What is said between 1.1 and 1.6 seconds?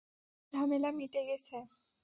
গেছে।